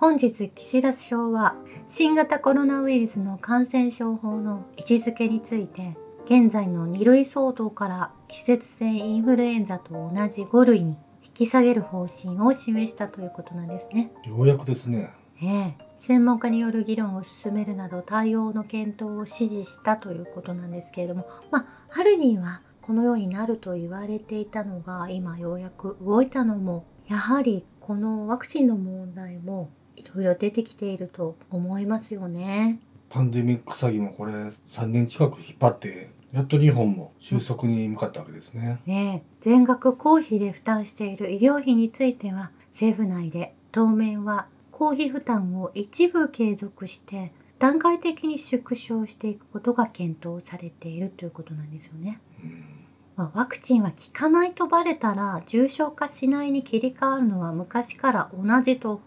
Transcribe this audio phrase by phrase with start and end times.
[0.00, 14.12] 本日岸田首相は新型コロナウイルスの感染症法の位置づけについて現在の2類相当から季節性インフルエンザと同じ5類に引き下げる方針を示したということなんですね。
[14.24, 15.10] ようやくですね。
[15.42, 32.80] ええ、専門家による議論を進めるなど対応の検討を指示したということなんですけれども、まあ、春にはこのようになると言われていたのが今ようやく動いたのもやはりこのワクチンの問題もいろいろ出てきていると思いますよね。
[33.10, 38.80] パンデミック詐欺もこれ3年近く引っ張ってやっと日本も収束に向かったわけですね。
[38.86, 52.20] ね全額公費で負担している医療費については政府内で当面は公費負担を一部継続して段階的に縮小していくことが検討されているということなんですよね。
[53.16, 59.00] まあ、ワクチンは効かないとバレたら重症化しないに切り替わるのは昔から同じと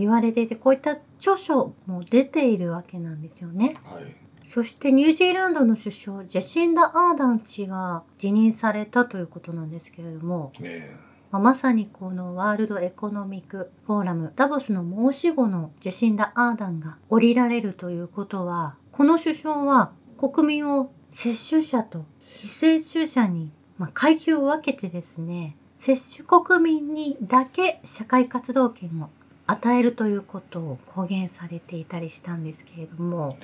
[0.00, 3.76] 言われていてこういった著書も出ているわけなんですよね。
[3.84, 4.04] はい。
[4.46, 10.96] そしてニュージーランドの首相ジェシンダ・アーダン氏が辞任されたということなんですけれども、ね
[11.30, 29.10] まあ、まさにこのワールドエコノミックフォーラムダボスの申し子のジェシンダ・アーダンが降りられるということはこの首相は国民を接種者と非接種者に、まあ、階級を分けてですね接種国民にだけ社会活動権を
[29.48, 33.38] 与えるということを公言されていたりしたんですけれども、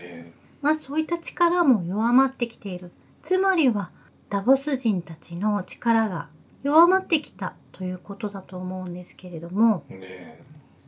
[0.60, 2.92] まあそういった力も弱まってきている。
[3.22, 3.90] つまりは
[4.28, 6.28] ダボス人たちの力が
[6.62, 9.84] 弱まってきたということだと思うんですけれども、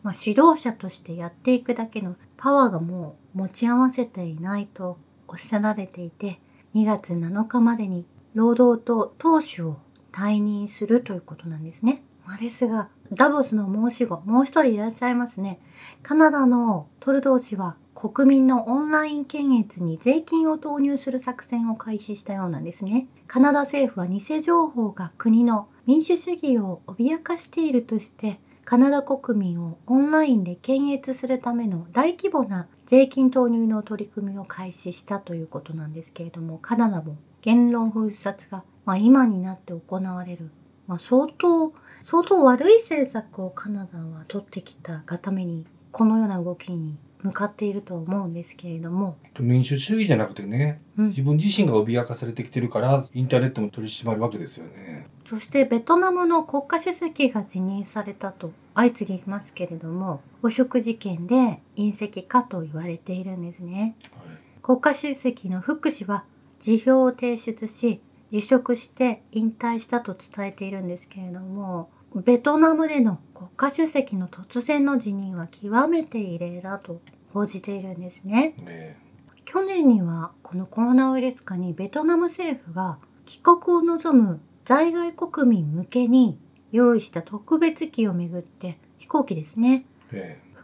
[0.03, 6.39] まあ、指導者としてやっていくだけのパワーがもう持ち合わせていないとおっしゃられていて
[6.75, 9.79] 2月7日までに労働党党首を
[10.13, 12.03] 退任するということなんですね。
[12.37, 15.61] ですが、ダボスの申し子、もう一人いらっしゃいますね。
[16.03, 23.09] カナダのトルドー氏は国民のオンライン検閲に税金を投入する作戦を開始したようなんですね。
[23.27, 40.51] カナダ政府は偽情報が国の民主主義を脅かしているとして、カナダ国民をオンラインで検閲するための大規模な税金投入の取り組みを開始したということなんですけれども、カナダも言論封殺が、まあ、今になって行われる
[40.87, 49.17] まあ、相当相当悪い政策をカナダは取ってきたがためにこのような動きに向かっていると思うんですけれども。
[49.41, 55.07] 民主主義じゃなくてね、うん、自分自身が脅かされてきてるからインターネットも取り締まるわけですよね。
[55.27, 64.25] そしてベトナムの国家主席が辞任されたと相次ぎますけれども汚職事件で隕石かと言われているんですね、はい、
[64.63, 66.25] 国家主席の福氏は
[66.61, 77.01] 辞表を提出し辞職して引退したと伝えているんですけれどもベトナムでの国家主席の突然の辞任は極めて異例だと
[77.33, 78.55] 報じているんですね。
[78.65, 78.99] ね
[79.45, 86.39] 去年にはこのコロナウイルス禍にベトナム政府が帰国を望む在外国民向けに
[86.73, 89.85] 用意した特別機をめぐって飛行機ですね。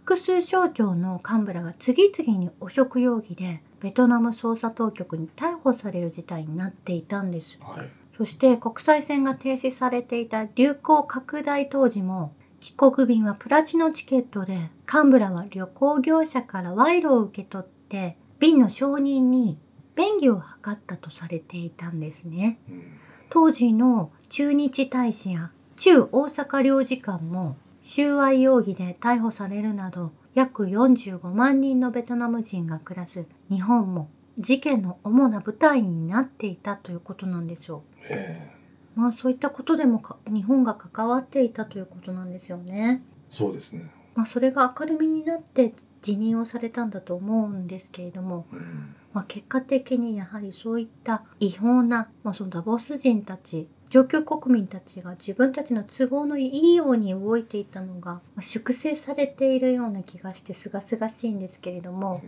[0.04, 19.56] 複数省庁の幹部らが次々に汚職容疑でベトナム捜査当局に逮捕される事態になっていたんです、はい、そして国際線が停止されていた流行拡大当時も帰国便はプラチナチケットで幹部らは旅行業者から賄賂を受け取って便の承認に
[19.94, 22.98] 便宜を図ったとされていたんですね、うん、
[23.30, 38.98] 当時の駐日大使や駐大阪領事館も収賄容疑で逮捕されるなど約45万人のベトナム人が暮らす日本も事件の主な舞台になっていたということなんでしょう。
[38.98, 43.02] まあそういったことでも日本が関わっていたということなんですよね。
[43.30, 43.90] そうですね。
[44.14, 45.72] まあそれが明るみになって
[46.02, 62.22] 辞任をされたんだと思うんですけれども、うん、まあ結果的にやはりそういった違法な、まあ、そのダボス人たち上級国民たちが自分たちの都合のいいように動いていたのが、ま粛清されているような気がしてすがすがしいんですけれども、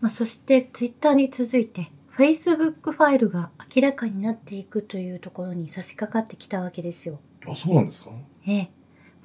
[0.00, 7.20] まあ、そしてツイッターに続いて Facebook ファイルが明らかになっていくというところに差し掛かってきたわけですよ。
[7.46, 8.10] あ、そうなんですか？
[8.46, 8.70] ええ。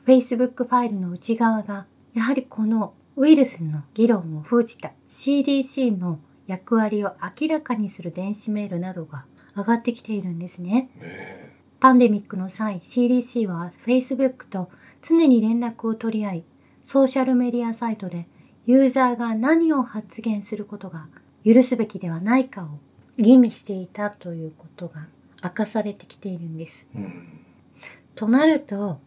[0.05, 9.23] Facebook ファイルの内側がやはりこのウイルスの議論を封じた CDC の役割を明らかにする電子メールなどが
[9.55, 10.89] 上がってきているんですね。
[10.99, 14.69] ねパンデミックの際、CDC は Facebook と
[15.01, 16.43] 常に連絡を取り合い、
[16.83, 18.27] ソーシャルメディアサイトで
[18.65, 21.07] ユーザーが何を発言することが
[21.45, 22.67] 許すべきではないかを
[23.17, 25.07] 吟味していたということが
[25.43, 26.85] 明かされてきているんです。
[26.93, 27.45] うん、
[28.13, 28.99] となると、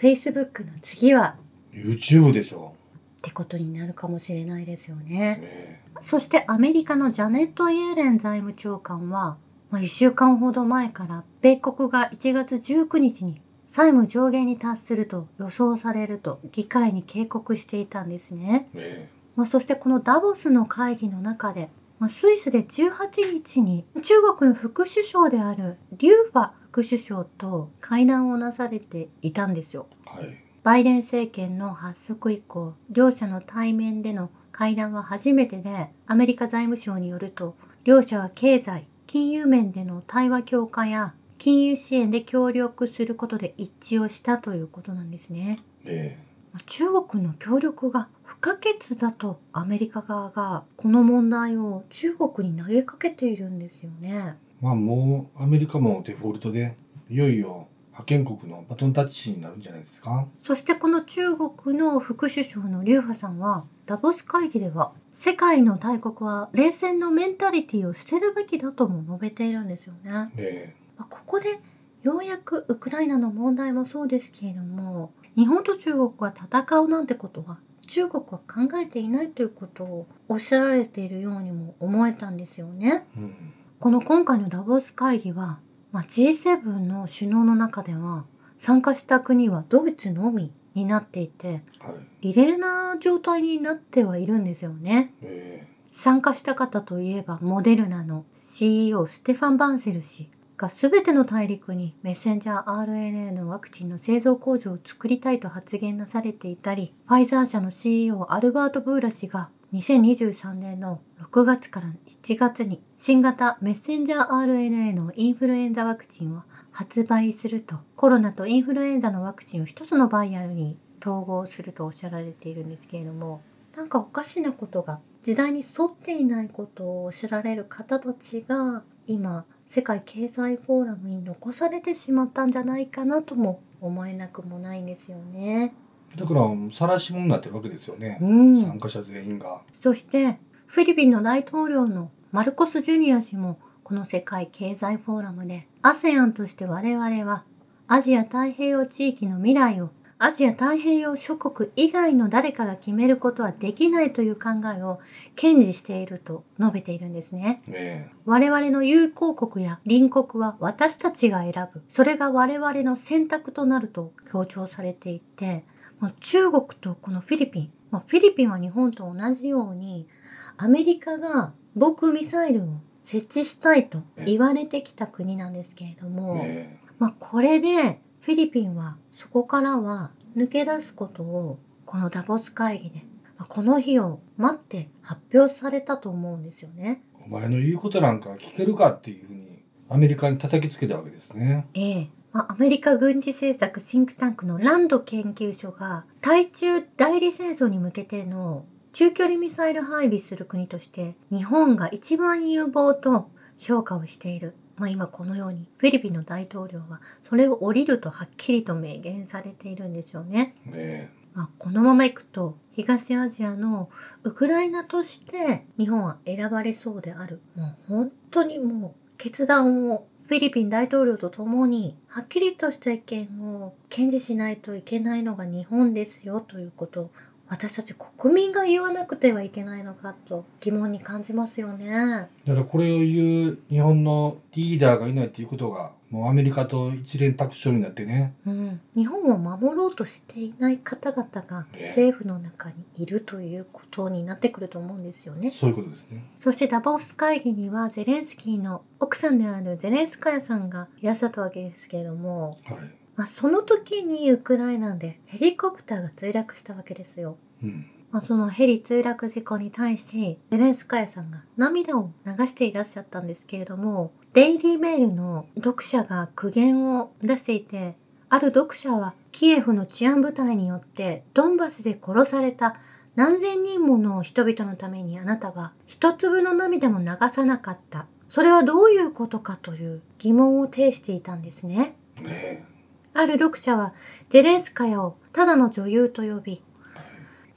[0.00, 1.36] Facebook の次は
[1.72, 2.74] YouTube でしょ
[3.18, 5.10] ってことになるかもしれないですよね。
[5.12, 9.36] ねそしてアメリカのジャネット・イエレン財務長官は、
[9.72, 18.68] まあ、1週間ほど前から米国が1月19日に債務上限に達すると予想されると議会に警告していたんですね。
[18.74, 29.86] ねまあ、そしてこのダボスの会議の中で、まあ、スイスで18日に中国の副首相であるリューファ副首相と会談をなされていたんですよ。
[30.04, 30.36] はい。
[30.62, 45.62] バイデン政権の発足以降、両者の対面での会談は初めてで、アメリカ財務省によると、両者は経済、金融面での対話強化や金融支援で協力することで一致をしたということなんですね。
[45.84, 46.18] ね
[46.50, 54.36] まあ中国の協力が不可欠だとアメリカ側がこの問題を中国に投げかけているんですよね。
[54.62, 56.74] まあもうアメリカもデフォルトで
[57.10, 60.26] いよいよ覇権国のバトンタッチになるんじゃないですか。
[60.42, 70.30] そしてこの中国の副首相のリュウハさんはダボス会議では世界の大国は冷戦のメンタリティを捨てるべきだとも述べているんですよね。
[70.34, 71.58] ねまあここで
[72.02, 83.06] ようやくウクライナの問題もそうですけれども日本と中国が戦うなんてことは中国は考えていないということをおっしゃられているようにも思えたんですよね。
[83.16, 83.34] うん。
[83.80, 85.58] この今回のダボス会議は、
[85.90, 88.24] まあ、G7 の首脳の中では
[88.56, 91.90] 参加した国はドイツのみになっていては
[92.22, 92.30] い。
[92.30, 95.14] 異例な状態になってはいるんですよね。
[95.20, 116.42] ね参加した方といえばモデルナの CEO ステファン・バンセル氏が全ての大陸にメッセンジャー RNA のワクチンの製造工場を作りたいと発言なされていたりファイザー社の CEO アルバート・ブーラ氏が2023年の6月から7月に新型メッセンジャー RNA のインフルエンザワクチンを
[116.72, 123.40] 発売するとコロナとインフルエンザのワクチンを一つのバイアルに統合するとおっしゃられているんですけれども
[123.74, 135.72] なんかおかしなことが時代に沿っていないことをおっしゃられる方たちが今世界経済フォーラムに残されてしまったんじゃないかなとも思えなくもないんですよね。
[136.16, 138.18] だから晒し者になってるわけですよね。
[138.20, 139.62] うん、参加者全員が。
[139.72, 147.44] そしてフィリピンの大統領のマルコス・ジュニア氏もこの世界経済フォーラムで ASEAN として我々は
[147.88, 149.90] アジア太平洋地域の未来を
[150.24, 155.00] アジア太平洋諸国以外の誰かが決めることはできないという考えを
[155.34, 157.60] 堅持していると述べているんですね。
[157.66, 161.82] ね我々の友好国や隣国は私たちが選ぶ。
[161.88, 165.64] それが我々の選択となると強調されていて、
[166.02, 170.08] もう中国とこのフィリピン、まあ、フィリピンは日本と同じように、
[170.56, 183.06] アメリカが防空ミサイルを設置したいと言われてきた国なんですけれども、ねまあ、これでフィリピンはそこからは抜け出すことをこのダボス会議で、
[183.38, 187.04] まあこの日を待って発表されたと思うんですよね。
[187.24, 191.68] お前の言うことなんか聞けるかっていうふうにアメリカに叩きつけたわけですね。
[191.74, 204.54] ええまあ、アメリカ軍事政策シンクタンクのランド研究所が対中代理戦争に向けての中距離ミサイル配備する国として日本が一番有望と評価をしている。
[204.76, 210.54] まあ、今このようにフィリピンの大統領はそれを降りるとはっきりと明言されているんですよね。
[210.64, 213.90] ねまあ、このままいくと東アジアの
[214.22, 227.10] ウクライナとして日本は選ばれそうであるもう本当にもう決断をフィリピン大統領と共にはっきりとした意見を堅持しないといけないのが日本ですよということ。
[227.52, 232.30] 私たち国民が言わなくてはいけないのかと疑問に感じますよね。
[232.46, 238.32] だからこれを言う日本のリーダーがいないっていうことがもうアメリカと一連卓勝になってね。
[238.46, 245.50] うん、日本を守ろうとしていない方々がね政府の中にいるということになってくると思うんですよね。
[245.54, 246.24] そういうことですね。
[246.38, 253.01] そしてダボス会議にはゼレンスキーの奥さんであるゼレンスカヤさんがいらっしゃったわけですけれども、はい。
[253.22, 257.36] まあ、その時にウクライナでヘリコプターが墜落したわけですよ。
[257.62, 257.86] うん。
[258.10, 267.94] まあ、そのヘリ墜落事故に対しゼレンスカヤさんが涙を流していらっしゃったんですけれどもデイリーメールの読者が苦言を出していて
[268.28, 272.76] ある読者はキエフの治安部隊によってドンバスで殺された
[273.14, 282.71] 何千人もの人々のためにあなたは一粒の涙も流さなかったそれはどういうことかという疑問を呈していたんですねね
[283.14, 283.94] ある読者は
[284.28, 286.62] ゼレンスカヤをただの女優と呼び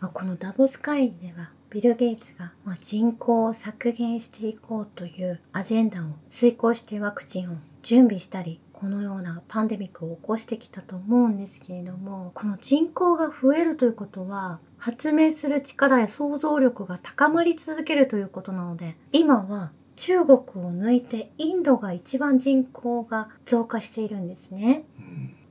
[0.05, 20.39] まあ、このダボス会議ではビル・ゲイツが人口を削減していこうというアジェンダを遂行してワクチンを準備したりこのようなパンデミックを起こしてきたと思うんですけれどもこの人口が増えるということは発明する力や想像力が高まり続けるということなので今は中国を
[20.71, 24.83] 抜いてインドが一番人口が増加しているんですね。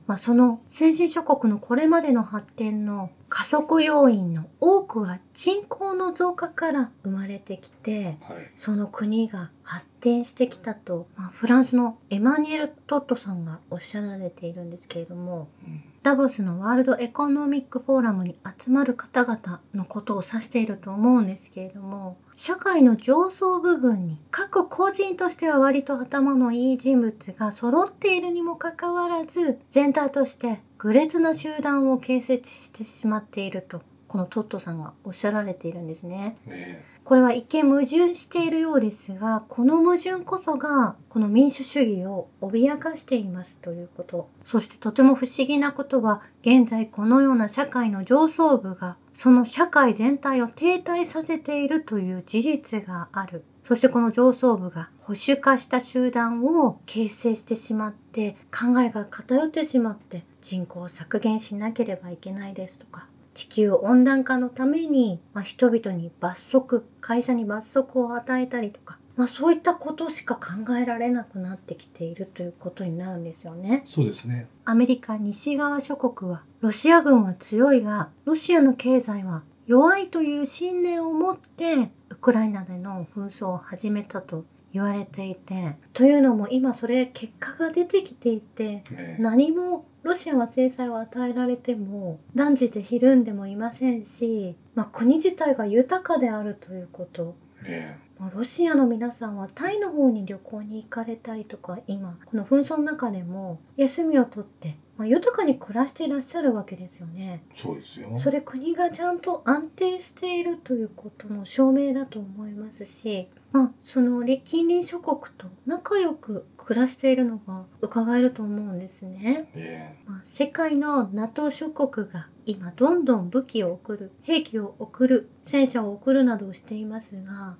[0.07, 8.51] まあ、その先進諸国のこれまでの発展の加速要因の多くは人口の増加から生まれてきてはい。
[8.55, 33.81] その国が発展してきたと、まあ、フランスのエマニュエル・トットさんがおっしゃられているんですけれどもうんダボスのワールドエコノミックフォーラムに集まる方々のことを指していると思うんですけれども社会の上層部分に各個人としては割と頭のいい人物が揃っているにもかかわらず全体として愚劣な集団を形成してしまっていると。
[34.15, 36.37] このトットさんがおっしゃられているんですね。
[36.45, 44.29] ねこれは一見矛盾しているようですがこの矛盾こそがこの民主主義を脅かしていますということ。
[44.45, 53.43] そしてとても不思議なことは現在このような社会の上層部がその社会全体を停滞させているという事実がある。
[53.65, 73.83] そしてこの上層部が保守化した集団を形成してしまって考えが偏ってしまって人口を削減しなければいけないですとか地球温暖化のために、まあ、人々に罰則会社に罰則を与えたりとか、まあ、そういったことしか考えられなくなってきているということになるんですよね。
[73.85, 97.37] そうですねアメリカ西側諸国はロシア軍は強いがロシアの経済は弱いという信念を持ってウクライナでの紛争を始めたと言われていてというのも今それ結果が出てきていてね何もロシアは制裁を与えられても断じてひるんでもいませんし、まあ、国自体が豊かであるということ。
[97.63, 107.43] ねまあロシアの皆さんはタイの方に旅行に行かれたりとか今この紛争の中でも休みを取って、まあ、豊かに暮らしていらっしゃるわけですよね。
[107.55, 119.49] そうですよそれ国がちゃんと安定しているということの証明だと思いますし、まあ、その近隣諸国と仲良く暮らしているのが伺えると思うんですね。
[119.53, 127.57] ねまあ、世界の NATO 諸国が今どんどん武器を送る兵器を送る戦車を送るなどをしていますが、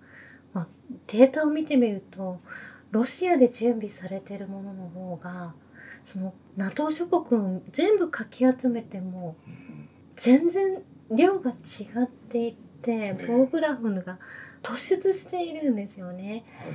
[0.53, 0.67] まあ、
[1.07, 2.39] データを見てみると
[2.91, 5.53] ロシアで準備されているものの方が
[6.03, 10.81] その NATO 諸国を全部かき集めてもうん全然
[11.11, 14.19] 量が違っていてね棒グラフが
[14.61, 16.45] 突出しているんですよね。
[16.57, 16.69] は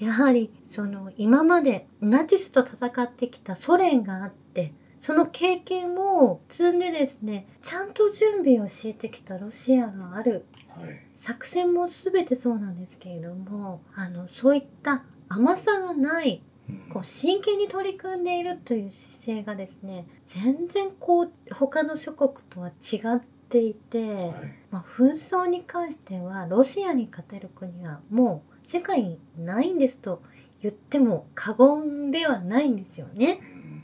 [0.00, 0.04] い。
[0.04, 10.44] やはりその今までナチスと戦ってきたソ連があってその経験を積んでですねちゃんと準備を敷いてきたロシアがある。
[10.68, 11.02] はい。
[11.14, 16.55] 作戦も全てそうなんですけれどもあのそういった甘さがないうん
[16.90, 24.32] こう真剣に取り組んでいるという姿勢がですね全然こう他の諸国とは違っていて、はい。
[24.70, 30.22] まあ、紛争に関してはロシアに勝てる国はもう世界にないんですと
[30.60, 33.40] 言っても過言ではないんですよね。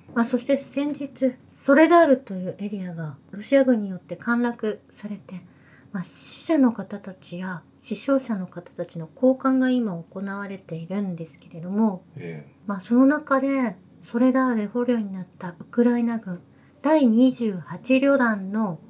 [0.09, 0.15] うん。
[0.15, 5.43] まあ、そして先日ソレダールというエリアがロシア軍によって陥落されて、
[5.93, 16.41] まあ、死者の方たちや死傷者の方たちの交換が今行われているんですけれども、えまあ、その中でソレダールで捕虜になったウクライナ軍
[16.81, 18.81] 第28旅団の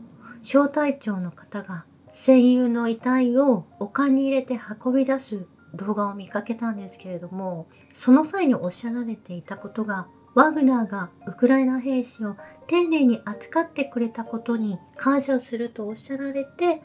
[0.43, 12.37] 小隊長の方が戦友の遺体を丘に入れて運び出す動画を見かけたんですけれどもその際におっしゃられていたことがワグナーがウクライナ兵士を
[12.67, 16.83] 丁寧に扱ってくれたことに感謝するとおっしゃられて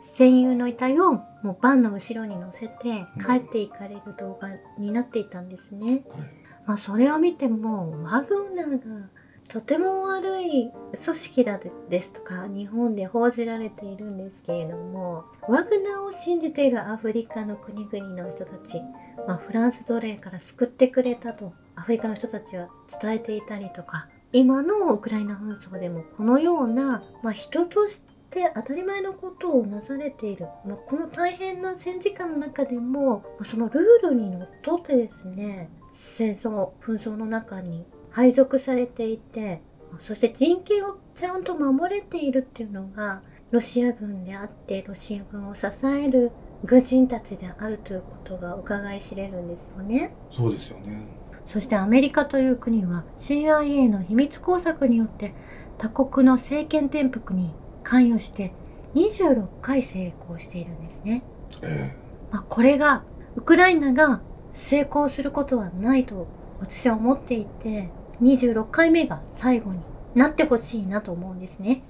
[0.00, 6.04] 戦友の遺体をもうバンの後ろに乗せて帰っていかれる動画になっていたんですね。
[6.10, 9.08] はいまあ、それを見てもワグナーが
[9.48, 10.70] とても悪い
[11.04, 18.80] 組織だですとか日本で報じられているんですけれどもワグナーを信じているアフリカの国々の人たち、
[19.28, 22.68] まあ、フランス奴隷から救ってくれたとアフリカの人たちは
[23.00, 39.62] 伝えていたりとか今のウクライナ紛争でもこのような、まあ、人として当たり前のことをなされている、まあ、この大変な戦時下の中でもまあそのルールにのっとってですね戦争紛争の中に配属されていて
[39.98, 46.32] そして人権をちゃんと守れているっていうのがロシア軍であってロシア軍を支える
[46.64, 50.14] 軍人たちであるということが伺い知れるんですよね。
[50.32, 51.06] そうですよね
[51.46, 55.34] そしてアメリカという国は CIA の秘密工作によって
[55.78, 57.50] 他国の政権転覆に
[57.82, 58.52] 関与して
[58.94, 61.22] 26回成功しているんですね。
[61.62, 61.94] え
[62.30, 63.04] まあ、これが
[63.36, 64.20] ウクライナが
[64.52, 66.26] 成功することはないと
[66.60, 67.90] 私は思っていて
[68.22, 69.80] 26回目が最後に
[70.14, 71.82] なってほしいなと思うんですね。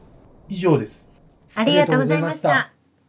[0.49, 1.11] 以上です。
[1.55, 2.74] ありがとうございました。